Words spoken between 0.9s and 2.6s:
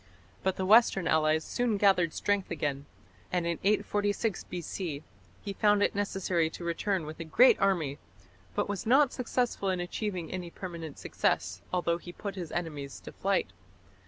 allies soon gathered strength